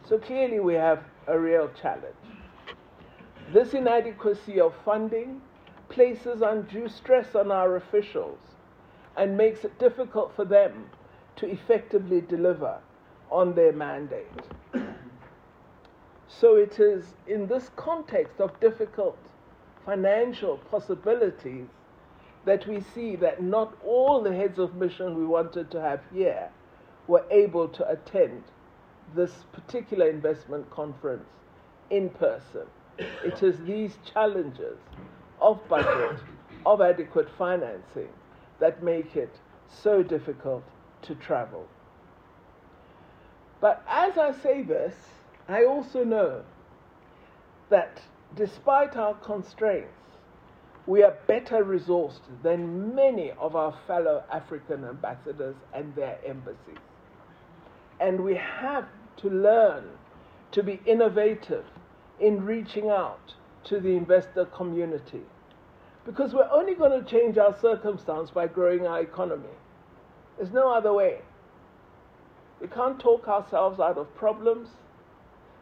So 0.07 0.17
clearly, 0.17 0.59
we 0.59 0.73
have 0.75 1.03
a 1.27 1.37
real 1.39 1.69
challenge. 1.81 2.15
This 3.53 3.73
inadequacy 3.73 4.59
of 4.59 4.73
funding 4.83 5.41
places 5.89 6.41
undue 6.41 6.89
stress 6.89 7.35
on 7.35 7.51
our 7.51 7.75
officials 7.75 8.39
and 9.17 9.37
makes 9.37 9.63
it 9.63 9.77
difficult 9.79 10.35
for 10.35 10.45
them 10.45 10.89
to 11.37 11.49
effectively 11.49 12.21
deliver 12.21 12.79
on 13.29 13.53
their 13.55 13.71
mandate. 13.71 14.27
So 16.27 16.55
it 16.55 16.79
is 16.79 17.05
in 17.27 17.47
this 17.47 17.69
context 17.75 18.39
of 18.39 18.59
difficult 18.59 19.17
financial 19.85 20.57
possibilities 20.57 21.67
that 22.45 22.67
we 22.67 22.81
see 22.81 23.15
that 23.17 23.41
not 23.41 23.75
all 23.83 24.21
the 24.21 24.35
heads 24.35 24.59
of 24.59 24.75
mission 24.75 25.15
we 25.17 25.25
wanted 25.25 25.71
to 25.71 25.81
have 25.81 26.01
here 26.13 26.49
were 27.07 27.25
able 27.29 27.67
to 27.69 27.87
attend 27.89 28.43
this 29.13 29.31
particular 29.53 30.09
investment 30.09 30.69
conference 30.69 31.27
in 31.89 32.09
person. 32.09 32.65
It 32.97 33.43
is 33.43 33.59
these 33.65 33.97
challenges 34.13 34.77
of 35.41 35.59
budget, 35.67 36.19
of 36.65 36.81
adequate 36.81 37.27
financing, 37.37 38.09
that 38.59 38.81
make 38.81 39.15
it 39.15 39.35
so 39.67 40.01
difficult 40.01 40.63
to 41.03 41.15
travel. 41.15 41.67
But 43.61 43.83
as 43.89 44.17
I 44.17 44.31
say 44.31 44.63
this, 44.63 44.95
I 45.47 45.65
also 45.65 46.03
know 46.03 46.43
that 47.69 48.01
despite 48.35 48.95
our 48.95 49.13
constraints, 49.15 49.89
we 50.87 51.03
are 51.03 51.15
better 51.27 51.63
resourced 51.63 52.21
than 52.43 52.93
many 52.93 53.31
of 53.39 53.55
our 53.55 53.75
fellow 53.87 54.23
African 54.31 54.85
ambassadors 54.85 55.55
and 55.73 55.95
their 55.95 56.19
embassies. 56.25 56.77
And 57.99 58.23
we 58.23 58.35
have 58.35 58.87
to 59.17 59.29
learn 59.29 59.85
to 60.51 60.63
be 60.63 60.81
innovative 60.85 61.65
in 62.19 62.45
reaching 62.45 62.89
out 62.89 63.33
to 63.65 63.79
the 63.79 63.95
investor 63.95 64.45
community 64.45 65.23
because 66.05 66.33
we're 66.33 66.49
only 66.51 66.75
going 66.75 67.03
to 67.03 67.09
change 67.09 67.37
our 67.37 67.57
circumstance 67.59 68.29
by 68.29 68.47
growing 68.47 68.85
our 68.85 69.01
economy. 69.01 69.55
There's 70.37 70.51
no 70.51 70.71
other 70.71 70.93
way. 70.93 71.21
We 72.61 72.67
can't 72.67 72.99
talk 72.99 73.27
ourselves 73.27 73.79
out 73.79 73.97
of 73.97 74.15
problems. 74.15 74.69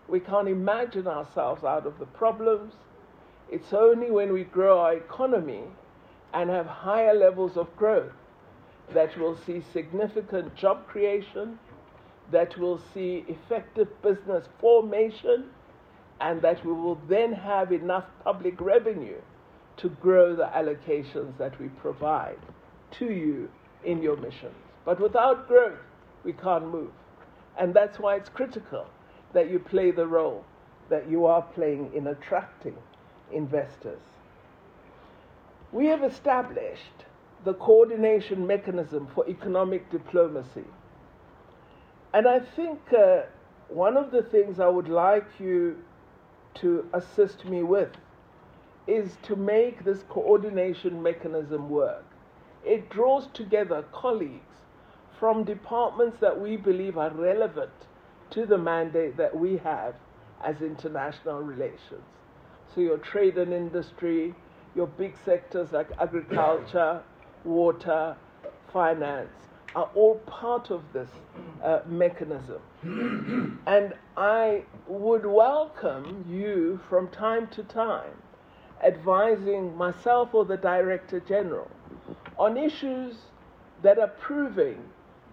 We 0.07 0.19
can't 0.19 0.49
imagine 0.49 1.07
ourselves 1.07 1.63
out 1.63 1.85
of 1.87 1.97
the 1.97 2.05
problems. 2.05 2.73
It's 3.49 3.73
only 3.73 4.11
when 4.11 4.33
we 4.33 4.43
grow 4.43 4.79
our 4.79 4.93
economy 4.93 5.63
and 6.33 6.49
have 6.49 6.65
higher 6.65 7.13
levels 7.13 7.55
of 7.55 7.75
growth 7.77 8.11
that 8.93 9.17
we'll 9.17 9.37
see 9.37 9.63
significant 9.71 10.55
job 10.55 10.87
creation, 10.87 11.57
that 12.33 12.57
will 12.57 12.81
see 12.93 13.25
effective 13.27 13.87
business 14.01 14.45
formation 14.59 15.45
and 16.19 16.41
that 16.41 16.65
we 16.65 16.73
will 16.73 16.99
then 17.07 17.31
have 17.31 17.71
enough 17.71 18.05
public 18.23 18.59
revenue 18.59 19.21
to 19.77 19.89
grow 19.89 20.35
the 20.35 20.49
allocations 20.53 21.37
that 21.37 21.59
we 21.59 21.67
provide 21.69 22.39
to 22.91 23.05
you 23.05 23.49
in 23.83 24.01
your 24.01 24.17
missions. 24.17 24.55
But 24.85 24.99
without 24.99 25.47
growth, 25.47 25.79
we 26.23 26.33
can't 26.33 26.71
move. 26.71 26.91
And 27.57 27.73
that's 27.73 27.99
why 27.99 28.15
it's 28.15 28.29
critical 28.29 28.85
that 29.33 29.49
you 29.49 29.59
play 29.59 29.91
the 29.91 30.07
role 30.07 30.43
that 30.89 31.09
you 31.09 31.25
are 31.25 31.41
playing 31.41 31.91
in 31.95 32.07
attracting 32.07 32.75
investors. 33.31 34.01
We 35.71 35.87
have 35.87 36.03
established 36.03 37.05
the 37.43 37.53
coordination 37.55 38.45
mechanism 38.45 39.07
for 39.13 39.27
economic 39.27 39.89
diplomacy. 39.89 40.65
And 42.13 42.27
I 42.27 42.39
think 42.39 42.79
uh, 42.93 43.23
one 43.69 43.97
of 43.97 44.11
the 44.11 44.21
things 44.21 44.59
I 44.59 44.67
would 44.67 44.87
like 44.87 45.25
you 45.39 45.77
to 46.55 46.87
assist 46.93 47.45
me 47.45 47.63
with 47.63 47.89
is 48.85 49.17
to 49.23 49.35
make 49.35 49.83
this 49.83 50.03
coordination 50.09 51.01
mechanism 51.01 51.69
work. 51.69 52.05
It 52.63 52.89
draws 52.89 53.27
together 53.33 53.83
colleagues 53.91 54.57
from 55.19 55.43
departments 55.43 56.17
that 56.19 56.39
we 56.39 56.55
believe 56.55 56.97
are 56.97 57.11
relevant 57.11 57.71
to 58.31 58.45
the 58.45 58.57
mandate 58.57 59.17
that 59.17 59.35
we 59.35 59.57
have 59.57 59.95
as 60.43 60.61
international 60.61 61.39
relations. 61.41 62.03
So, 62.75 62.81
your 62.81 62.97
trade 62.97 63.37
and 63.37 63.53
industry, 63.53 64.35
your 64.75 64.87
big 64.87 65.15
sectors 65.25 65.71
like 65.71 65.87
agriculture, 65.99 67.01
water, 67.43 68.15
finance 68.71 69.29
are 69.75 69.89
all 69.95 70.15
part 70.25 70.71
of 70.71 70.81
this 70.93 71.09
uh, 71.63 71.79
mechanism. 71.87 72.61
and 73.67 73.93
I 74.17 74.63
would 74.87 75.25
welcome 75.25 76.25
you 76.29 76.79
from 76.89 77.07
time 77.09 77.47
to 77.47 77.63
time 77.63 78.11
advising 78.83 79.75
myself 79.75 80.33
or 80.33 80.45
the 80.45 80.57
Director 80.57 81.19
General 81.21 81.69
on 82.37 82.57
issues 82.57 83.15
that 83.81 83.97
are 83.97 84.09
proving 84.19 84.77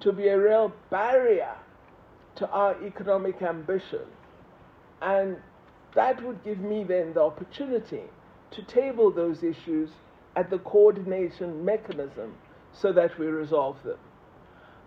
to 0.00 0.12
be 0.12 0.28
a 0.28 0.38
real 0.38 0.72
barrier 0.90 1.54
to 2.36 2.48
our 2.50 2.82
economic 2.84 3.42
ambition. 3.42 4.06
And 5.02 5.36
that 5.94 6.22
would 6.24 6.42
give 6.44 6.58
me 6.58 6.84
then 6.84 7.12
the 7.12 7.22
opportunity 7.22 8.02
to 8.52 8.62
table 8.62 9.10
those 9.10 9.42
issues 9.42 9.90
at 10.36 10.50
the 10.50 10.58
coordination 10.58 11.64
mechanism 11.64 12.34
so 12.72 12.92
that 12.92 13.18
we 13.18 13.26
resolve 13.26 13.82
them. 13.82 13.98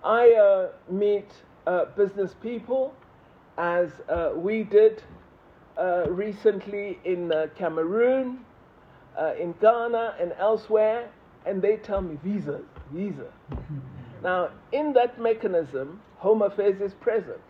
I 0.04 0.32
uh, 0.34 0.70
meet 0.90 1.32
uh, 1.66 1.86
business 1.96 2.36
people 2.42 2.94
as 3.58 3.90
uh, 4.10 4.32
we 4.36 4.64
did 4.64 5.02
uh, 5.78 6.06
recently 6.10 7.00
in 7.06 7.32
uh, 7.32 7.48
Cameroon, 7.56 8.40
uh, 9.18 9.34
in 9.40 9.54
Ghana, 9.62 10.16
and 10.20 10.34
elsewhere, 10.38 11.10
and 11.46 11.62
they 11.62 11.78
tell 11.78 12.02
me 12.02 12.18
visa, 12.24 12.62
visa. 12.92 13.28
now, 14.24 14.50
in 14.72 14.94
that 14.94 15.20
mechanism, 15.20 16.02
Home 16.18 16.42
Affairs 16.42 16.82
is 16.82 16.94
present. 16.96 17.42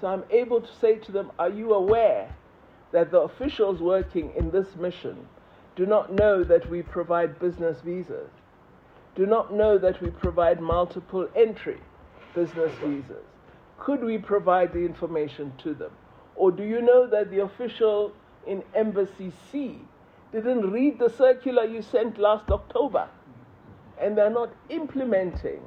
So 0.00 0.08
I'm 0.08 0.24
able 0.30 0.60
to 0.60 0.74
say 0.80 0.96
to 0.96 1.12
them, 1.12 1.30
Are 1.38 1.48
you 1.48 1.74
aware 1.74 2.34
that 2.92 3.10
the 3.10 3.20
officials 3.20 3.80
working 3.80 4.32
in 4.36 4.50
this 4.50 4.76
mission 4.76 5.26
do 5.76 5.86
not 5.86 6.12
know 6.12 6.44
that 6.44 6.68
we 6.70 6.82
provide 6.82 7.38
business 7.38 7.80
visas, 7.80 8.30
do 9.14 9.26
not 9.26 9.52
know 9.52 9.78
that 9.78 10.00
we 10.02 10.10
provide 10.10 10.60
multiple 10.60 11.28
entry 11.36 11.80
business 12.34 12.72
visas. 12.82 13.24
Could 13.78 14.02
we 14.02 14.18
provide 14.18 14.72
the 14.72 14.80
information 14.80 15.52
to 15.58 15.74
them? 15.74 15.92
Or 16.36 16.50
do 16.50 16.64
you 16.64 16.82
know 16.82 17.06
that 17.06 17.30
the 17.30 17.40
official 17.40 18.12
in 18.46 18.62
Embassy 18.74 19.32
C 19.50 19.78
didn't 20.32 20.70
read 20.70 20.98
the 20.98 21.08
circular 21.08 21.64
you 21.64 21.82
sent 21.82 22.18
last 22.18 22.50
October? 22.50 23.08
And 24.00 24.18
they're 24.18 24.30
not 24.30 24.52
implementing 24.68 25.60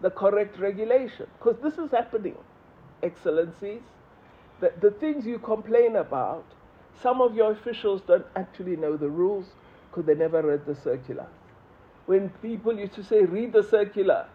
the 0.00 0.10
correct 0.10 0.58
regulation. 0.58 1.26
Because 1.38 1.60
this 1.62 1.78
is 1.78 1.90
happening, 1.90 2.36
Excellencies. 3.02 3.82
The, 4.60 4.72
the 4.80 4.92
things 4.92 5.26
you 5.26 5.38
complain 5.38 5.96
about 5.96 6.44
some 7.02 7.20
of 7.20 7.34
your 7.34 7.52
officials 7.52 8.00
don't 8.06 8.24
actually 8.34 8.76
know 8.76 8.96
the 8.96 9.10
rules 9.10 9.46
because 9.90 10.06
they 10.06 10.14
never 10.14 10.40
read 10.40 10.64
the 10.64 10.74
circular. 10.74 11.26
When 12.06 12.28
people 12.42 12.78
used 12.78 12.94
to 12.94 13.04
say, 13.04 13.22
read 13.22 13.52
the 13.52 13.62
circular 13.62 14.26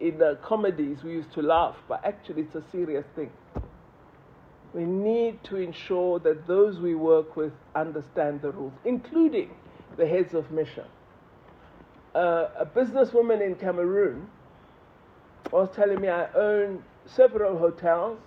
in 0.00 0.18
the 0.18 0.38
comedies, 0.42 1.02
we 1.02 1.12
used 1.12 1.32
to 1.32 1.42
laugh, 1.42 1.76
but 1.86 2.04
actually 2.04 2.42
it's 2.42 2.54
a 2.54 2.62
serious 2.72 3.04
thing. 3.14 3.30
We 4.72 4.84
need 4.84 5.42
to 5.44 5.56
ensure 5.56 6.18
that 6.20 6.46
those 6.46 6.78
we 6.78 6.94
work 6.94 7.36
with 7.36 7.52
understand 7.74 8.42
the 8.42 8.52
rules, 8.52 8.72
including 8.84 9.50
the 9.96 10.06
heads 10.06 10.34
of 10.34 10.50
mission. 10.50 10.84
Uh, 12.14 12.48
a 12.58 12.66
businesswoman 12.66 13.44
in 13.44 13.54
Cameroon 13.56 14.28
was 15.52 15.68
telling 15.74 16.00
me 16.00 16.08
I 16.08 16.30
own 16.32 16.82
several 17.06 17.58
hotels 17.58 18.18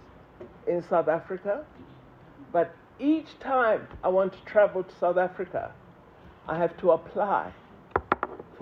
in 0.67 0.83
South 0.83 1.07
Africa, 1.07 1.65
but 2.51 2.73
each 2.99 3.39
time 3.39 3.87
I 4.03 4.09
want 4.09 4.33
to 4.33 4.39
travel 4.45 4.83
to 4.83 4.95
South 4.99 5.17
Africa, 5.17 5.71
I 6.47 6.57
have 6.57 6.77
to 6.77 6.91
apply 6.91 7.53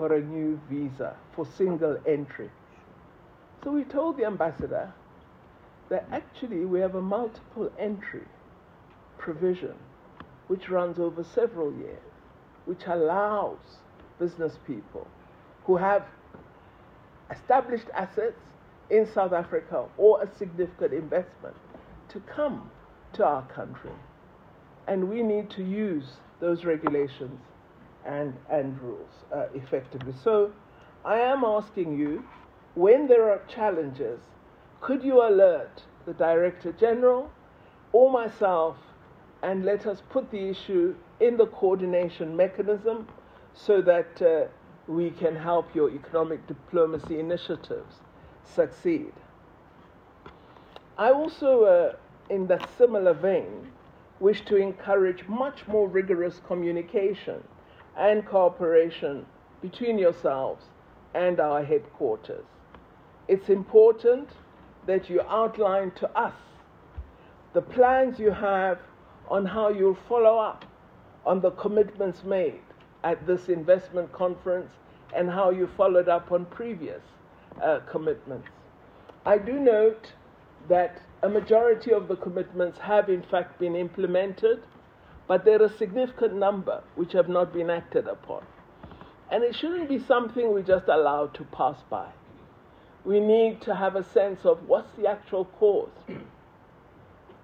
for 0.00 0.14
a 0.14 0.20
new 0.22 0.58
visa 0.70 1.14
for 1.36 1.46
single 1.58 1.98
entry. 2.08 2.50
So 3.62 3.70
we 3.70 3.84
told 3.84 4.16
the 4.16 4.24
ambassador 4.24 4.90
that 5.90 6.08
actually 6.10 6.64
we 6.64 6.80
have 6.80 6.94
a 6.94 7.02
multiple 7.02 7.70
entry 7.78 8.24
provision 9.18 9.74
which 10.46 10.70
runs 10.70 10.98
over 10.98 11.22
several 11.22 11.70
years, 11.74 12.00
which 12.64 12.80
allows 12.86 13.58
business 14.18 14.54
people 14.66 15.06
who 15.66 15.76
have 15.76 16.06
established 17.30 17.88
assets 17.94 18.40
in 18.88 19.06
South 19.06 19.34
Africa 19.34 19.84
or 19.98 20.22
a 20.22 20.38
significant 20.38 20.94
investment 20.94 21.56
to 22.08 22.20
come 22.20 22.70
to 23.12 23.22
our 23.22 23.46
country 23.48 23.92
and 24.88 25.10
we 25.10 25.22
need 25.22 25.50
to 25.50 25.62
use 25.62 26.12
those 26.40 26.64
regulations 26.64 27.38
and, 28.06 28.34
and 28.50 28.80
rules 28.80 29.10
uh, 29.34 29.46
effectively. 29.54 30.14
So 30.22 30.52
I 31.04 31.18
am 31.18 31.44
asking 31.44 31.98
you, 31.98 32.24
when 32.74 33.06
there 33.06 33.30
are 33.30 33.40
challenges, 33.48 34.20
could 34.80 35.02
you 35.02 35.22
alert 35.22 35.82
the 36.06 36.14
Director 36.14 36.72
General 36.72 37.30
or 37.92 38.10
myself 38.10 38.76
and 39.42 39.64
let 39.64 39.86
us 39.86 40.02
put 40.10 40.30
the 40.30 40.48
issue 40.48 40.94
in 41.20 41.36
the 41.36 41.46
coordination 41.46 42.36
mechanism 42.36 43.06
so 43.54 43.82
that 43.82 44.22
uh, 44.22 44.46
we 44.86 45.10
can 45.10 45.36
help 45.36 45.74
your 45.74 45.90
economic 45.90 46.46
diplomacy 46.46 47.18
initiatives 47.18 47.96
succeed. 48.44 49.12
I 50.98 51.10
also, 51.12 51.64
uh, 51.64 51.92
in 52.28 52.46
that 52.48 52.68
similar 52.76 53.14
vein, 53.14 53.72
wish 54.18 54.44
to 54.46 54.56
encourage 54.56 55.26
much 55.28 55.66
more 55.66 55.88
rigorous 55.88 56.40
communication 56.46 57.42
and 57.96 58.26
cooperation 58.26 59.26
between 59.62 59.98
yourselves 59.98 60.64
and 61.14 61.40
our 61.40 61.62
headquarters. 61.64 62.44
It's 63.28 63.48
important 63.48 64.28
that 64.86 65.10
you 65.10 65.20
outline 65.22 65.90
to 65.92 66.10
us 66.18 66.34
the 67.52 67.62
plans 67.62 68.18
you 68.18 68.30
have 68.30 68.78
on 69.28 69.44
how 69.44 69.68
you'll 69.68 69.98
follow 70.08 70.38
up 70.38 70.64
on 71.26 71.40
the 71.40 71.50
commitments 71.52 72.24
made 72.24 72.60
at 73.04 73.26
this 73.26 73.48
investment 73.48 74.10
conference 74.12 74.70
and 75.14 75.28
how 75.28 75.50
you 75.50 75.68
followed 75.76 76.08
up 76.08 76.30
on 76.32 76.44
previous 76.46 77.02
uh, 77.62 77.80
commitments. 77.90 78.48
I 79.26 79.38
do 79.38 79.54
note 79.58 80.12
that 80.68 81.00
a 81.22 81.28
majority 81.28 81.92
of 81.92 82.08
the 82.08 82.16
commitments 82.16 82.78
have 82.78 83.08
in 83.08 83.22
fact 83.22 83.58
been 83.58 83.76
implemented, 83.76 84.62
but 85.30 85.44
there 85.44 85.62
are 85.62 85.66
a 85.66 85.76
significant 85.78 86.34
number 86.34 86.82
which 86.96 87.12
have 87.12 87.28
not 87.28 87.52
been 87.52 87.70
acted 87.70 88.08
upon. 88.08 88.42
And 89.30 89.44
it 89.44 89.54
shouldn't 89.54 89.88
be 89.88 90.00
something 90.00 90.52
we 90.52 90.64
just 90.64 90.88
allow 90.88 91.28
to 91.28 91.44
pass 91.44 91.76
by. 91.88 92.08
We 93.04 93.20
need 93.20 93.60
to 93.60 93.76
have 93.76 93.94
a 93.94 94.02
sense 94.02 94.44
of 94.44 94.66
what's 94.66 94.90
the 94.96 95.06
actual 95.06 95.44
cause. 95.44 95.92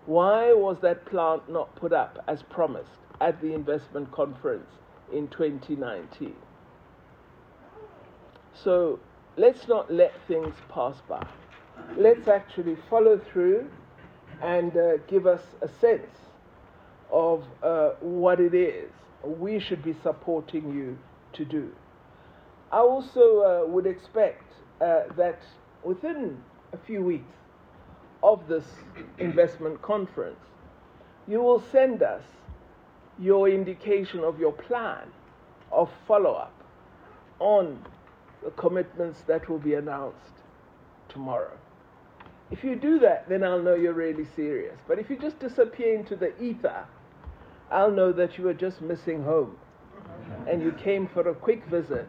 Why 0.05 0.53
was 0.53 0.81
that 0.81 1.07
plant 1.07 1.49
not 1.49 1.77
put 1.77 1.92
up 1.92 2.25
as 2.27 2.42
promised 2.42 2.99
at 3.20 3.40
the 3.40 3.55
investment 3.55 4.11
conference 4.11 4.68
in 5.12 5.29
2019? 5.29 6.35
So 8.53 8.99
let's 9.37 9.68
not 9.68 9.92
let 9.92 10.12
things 10.27 10.57
pass 10.68 10.96
by 11.09 11.25
let's 11.96 12.27
actually 12.27 12.77
follow 12.90 13.16
through 13.31 13.70
and 14.42 14.77
uh, 14.77 14.96
give 15.07 15.25
us 15.27 15.42
a 15.62 15.68
sense 15.68 16.26
of 17.11 17.45
uh, 17.62 17.90
what 18.01 18.40
it 18.40 18.55
is 18.55 18.90
we 19.27 19.59
should 19.59 19.83
be 19.83 19.95
supporting 20.03 20.73
you 20.75 20.99
to 21.33 21.45
do. 21.45 21.71
I 22.73 22.79
also 22.79 23.64
uh, 23.64 23.71
would 23.71 23.87
expect 23.87 24.45
uh, 24.81 25.05
that 25.16 25.40
within 25.85 26.38
a 26.73 26.79
few 26.87 27.03
weeks 27.03 27.35
of 28.23 28.47
this 28.49 28.64
investment 29.19 29.81
conference, 29.83 30.38
you 31.29 31.40
will 31.40 31.62
send 31.73 32.03
us 32.03 32.23
your 33.19 33.49
indication 33.49 34.21
of 34.21 34.38
your 34.38 34.53
plan 34.53 35.09
of 35.73 35.90
follow 36.07 36.33
up 36.33 36.53
on 37.38 37.85
the 38.45 38.51
commitments 38.53 39.23
that 39.27 39.49
will 39.49 39.59
be 39.59 39.75
announced 39.75 40.33
tomorrow. 41.09 41.57
If 42.51 42.62
you 42.62 42.77
do 42.77 42.99
that, 43.01 43.29
then 43.29 43.42
I'll 43.42 43.62
know 43.62 43.75
you're 43.75 43.92
really 43.92 44.27
serious. 44.37 44.77
But 44.87 44.99
if 44.99 45.11
you 45.11 45.19
just 45.19 45.38
disappear 45.40 45.95
into 45.95 46.14
the 46.14 46.40
ether, 46.40 46.87
I'll 47.70 47.90
know 47.90 48.12
that 48.12 48.38
you 48.38 48.44
were 48.44 48.55
just 48.55 48.81
missing 48.81 49.22
home 49.22 49.57
and 50.46 50.62
you 50.62 50.72
came 50.72 51.09
for 51.09 51.29
a 51.29 51.35
quick 51.35 51.66
visit, 51.66 52.07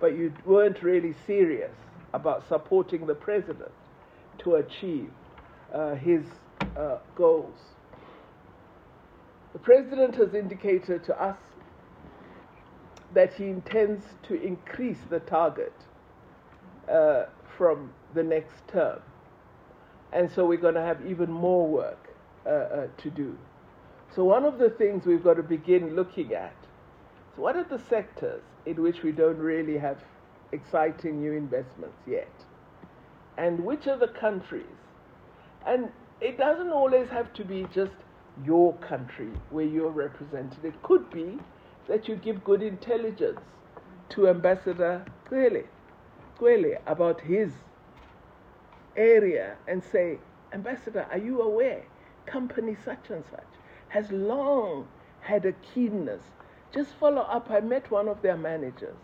but 0.00 0.16
you 0.16 0.32
weren't 0.44 0.82
really 0.82 1.14
serious 1.26 1.72
about 2.12 2.46
supporting 2.48 3.06
the 3.06 3.14
president 3.14 3.72
to 4.38 4.56
achieve 4.56 5.10
uh, 5.72 5.94
his 5.94 6.24
uh, 6.76 6.98
goals. 7.14 7.58
The 9.52 9.58
president 9.58 10.14
has 10.16 10.34
indicated 10.34 11.04
to 11.04 11.22
us 11.22 11.38
that 13.14 13.34
he 13.34 13.44
intends 13.44 14.04
to 14.24 14.42
increase 14.42 14.98
the 15.10 15.20
target 15.20 15.74
uh, 16.90 17.24
from 17.56 17.92
the 18.14 18.22
next 18.22 18.66
term. 18.68 19.00
And 20.12 20.30
so 20.30 20.46
we're 20.46 20.58
going 20.58 20.74
to 20.74 20.82
have 20.82 21.04
even 21.06 21.30
more 21.30 21.66
work 21.66 22.08
uh, 22.44 22.48
uh, 22.48 22.86
to 22.98 23.10
do. 23.10 23.38
So, 24.14 24.24
one 24.24 24.44
of 24.44 24.58
the 24.58 24.68
things 24.68 25.06
we've 25.06 25.24
got 25.24 25.36
to 25.38 25.42
begin 25.42 25.96
looking 25.96 26.34
at 26.34 26.54
is 27.32 27.38
what 27.38 27.56
are 27.56 27.64
the 27.64 27.78
sectors 27.78 28.42
in 28.66 28.82
which 28.82 29.02
we 29.02 29.10
don't 29.10 29.38
really 29.38 29.78
have 29.78 30.04
exciting 30.52 31.22
new 31.22 31.32
investments 31.32 31.96
yet? 32.06 32.30
And 33.38 33.64
which 33.64 33.86
are 33.86 33.96
the 33.96 34.08
countries? 34.08 34.76
And 35.66 35.88
it 36.20 36.36
doesn't 36.36 36.68
always 36.68 37.08
have 37.08 37.32
to 37.34 37.44
be 37.44 37.66
just 37.72 37.94
your 38.44 38.74
country 38.74 39.30
where 39.48 39.64
you're 39.64 39.90
represented. 39.90 40.62
It 40.62 40.82
could 40.82 41.08
be 41.10 41.38
that 41.88 42.06
you 42.06 42.16
give 42.16 42.44
good 42.44 42.62
intelligence 42.62 43.40
to 44.10 44.28
Ambassador 44.28 45.06
Cwele, 45.26 45.64
Cwele 46.38 46.76
about 46.86 47.22
his 47.22 47.50
area 48.94 49.56
and 49.66 49.82
say, 49.82 50.18
Ambassador, 50.52 51.06
are 51.10 51.18
you 51.18 51.40
aware? 51.40 51.84
Company 52.26 52.76
such 52.84 53.08
and 53.08 53.24
such 53.30 53.46
has 53.92 54.10
long 54.10 54.88
had 55.20 55.44
a 55.44 55.52
keenness. 55.74 56.22
Just 56.72 56.94
follow 56.98 57.20
up. 57.20 57.50
I 57.50 57.60
met 57.60 57.90
one 57.90 58.08
of 58.08 58.22
their 58.22 58.38
managers, 58.38 58.96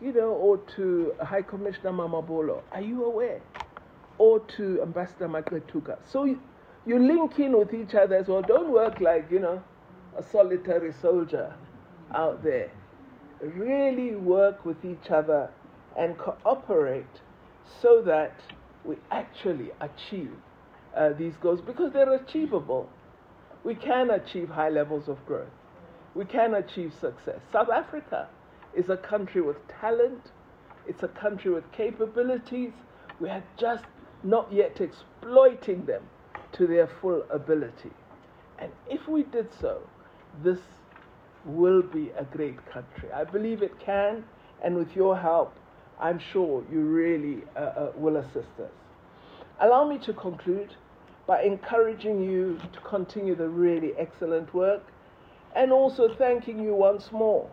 you 0.00 0.12
know, 0.12 0.30
or 0.30 0.58
to 0.76 1.14
High 1.22 1.42
Commissioner 1.42 1.92
Mamabolo. 1.92 2.62
Are 2.72 2.80
you 2.80 3.04
aware? 3.04 3.40
Or 4.18 4.40
to 4.56 4.82
Ambassador 4.82 5.28
Maqethuka. 5.28 5.98
So 6.10 6.24
you, 6.24 6.40
you 6.84 6.98
link 6.98 7.38
in 7.38 7.56
with 7.56 7.72
each 7.72 7.94
other 7.94 8.16
as 8.16 8.26
well. 8.26 8.42
Don't 8.42 8.72
work 8.72 9.00
like, 9.00 9.30
you 9.30 9.38
know, 9.38 9.62
a 10.18 10.22
solitary 10.24 10.92
soldier 11.00 11.54
out 12.12 12.42
there. 12.42 12.72
Really 13.40 14.16
work 14.16 14.66
with 14.66 14.84
each 14.84 15.10
other 15.10 15.48
and 15.96 16.18
cooperate 16.18 17.20
so 17.80 18.02
that 18.02 18.34
we 18.84 18.96
actually 19.12 19.70
achieve 19.80 20.32
uh, 20.96 21.10
these 21.10 21.34
goals 21.40 21.60
because 21.60 21.92
they're 21.92 22.14
achievable. 22.14 22.88
We 23.64 23.74
can 23.74 24.10
achieve 24.10 24.48
high 24.48 24.70
levels 24.70 25.08
of 25.08 25.24
growth. 25.26 25.48
We 26.14 26.24
can 26.24 26.54
achieve 26.54 26.92
success. 27.00 27.40
South 27.52 27.68
Africa 27.70 28.28
is 28.74 28.88
a 28.88 28.96
country 28.96 29.40
with 29.40 29.56
talent, 29.80 30.30
it's 30.86 31.02
a 31.02 31.08
country 31.08 31.52
with 31.52 31.70
capabilities. 31.72 32.72
We 33.20 33.28
are 33.28 33.44
just 33.58 33.84
not 34.22 34.52
yet 34.52 34.80
exploiting 34.80 35.84
them 35.84 36.02
to 36.52 36.66
their 36.66 36.88
full 37.00 37.22
ability. 37.30 37.92
And 38.58 38.70
if 38.88 39.06
we 39.08 39.22
did 39.24 39.48
so, 39.60 39.82
this 40.42 40.58
will 41.44 41.82
be 41.82 42.10
a 42.18 42.24
great 42.24 42.56
country. 42.70 43.10
I 43.14 43.24
believe 43.24 43.62
it 43.62 43.78
can, 43.84 44.24
and 44.62 44.76
with 44.76 44.94
your 44.94 45.16
help, 45.16 45.54
I'm 45.98 46.20
sure 46.32 46.64
you 46.70 46.80
really 46.80 47.44
uh, 47.56 47.60
uh, 47.60 47.92
will 47.96 48.16
assist 48.16 48.58
us. 48.58 48.72
Allow 49.60 49.88
me 49.88 49.98
to 50.06 50.12
conclude 50.12 50.74
by 51.30 51.44
encouraging 51.44 52.20
you 52.20 52.58
to 52.72 52.80
continue 52.80 53.36
the 53.36 53.48
really 53.48 53.92
excellent 53.96 54.52
work 54.52 54.82
and 55.54 55.70
also 55.70 56.12
thanking 56.18 56.58
you 56.58 56.74
once 56.74 57.12
more 57.12 57.48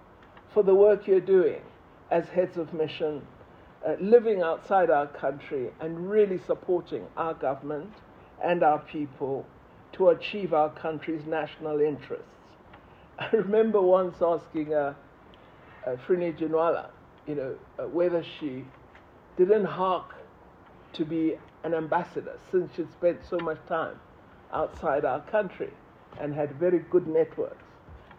for 0.52 0.64
the 0.64 0.74
work 0.74 1.06
you're 1.06 1.20
doing 1.20 1.62
as 2.10 2.28
heads 2.30 2.58
of 2.58 2.74
mission, 2.74 3.22
uh, 3.88 3.94
living 4.02 4.42
outside 4.42 4.90
our 4.90 5.06
country 5.06 5.70
and 5.80 6.10
really 6.10 6.40
supporting 6.48 7.06
our 7.18 7.36
government 7.36 7.88
and 8.44 8.64
our 8.64 8.80
people 8.80 9.46
to 9.92 10.10
achieve 10.10 10.56
our 10.56 10.72
country's 10.72 11.28
national 11.28 11.80
interests. 11.80 12.26
I 13.20 13.30
remember 13.32 13.80
once 13.80 14.16
asking 14.24 14.74
uh, 14.74 14.96
uh, 15.86 15.96
Frene 16.08 16.36
Ginwala, 16.36 16.88
you 17.28 17.36
know, 17.36 17.56
uh, 17.78 17.84
whether 17.84 18.26
she 18.40 18.66
didn't 19.38 19.66
hark 19.66 20.16
to 20.94 21.06
be 21.06 21.36
an 21.68 21.74
ambassador 21.74 22.38
since 22.50 22.74
she'd 22.76 22.92
spent 22.94 23.20
so 23.30 23.38
much 23.40 23.58
time 23.68 24.00
outside 24.54 25.04
our 25.04 25.20
country 25.22 25.70
and 26.20 26.34
had 26.34 26.58
very 26.58 26.80
good 26.90 27.08
networks 27.08 27.66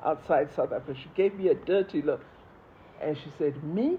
outside 0.04 0.48
South 0.54 0.70
Africa. 0.72 0.98
She 1.02 1.10
gave 1.16 1.34
me 1.34 1.48
a 1.48 1.54
dirty 1.54 2.02
look 2.02 2.20
and 3.00 3.16
she 3.16 3.32
said, 3.38 3.62
Me? 3.64 3.98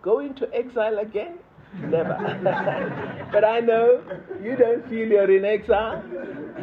Go 0.00 0.20
into 0.20 0.48
exile 0.54 0.98
again? 0.98 1.38
Never. 1.82 2.16
but 3.32 3.44
I 3.44 3.60
know 3.60 4.02
you 4.42 4.56
don't 4.56 4.88
feel 4.88 5.06
you're 5.06 5.36
in 5.36 5.44
exile. 5.44 6.02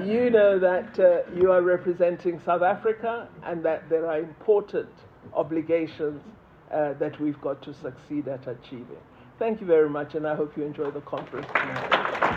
You 0.04 0.32
know 0.32 0.58
that 0.58 1.00
uh, 1.00 1.30
you 1.40 1.52
are 1.52 1.62
representing 1.62 2.42
South 2.44 2.64
Africa 2.64 3.28
and 3.44 3.64
that 3.64 3.88
there 3.88 4.10
are 4.10 4.18
important 4.18 4.90
obligations 5.34 6.22
uh, 6.74 6.94
that 6.94 7.20
we've 7.22 7.40
got 7.42 7.62
to 7.64 7.74
succeed 7.74 8.28
at 8.28 8.48
achieving. 8.48 9.04
Thank 9.38 9.60
you 9.60 9.68
very 9.68 9.90
much, 9.90 10.16
and 10.16 10.26
I 10.26 10.36
hope 10.36 10.56
you 10.56 10.64
enjoy 10.64 10.92
the 10.92 11.02
conference 11.02 11.48
tonight. 11.54 12.35